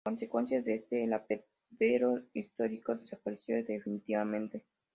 [0.01, 4.65] A consecuencia de este, el apeadero histórico desapareció definitivamente.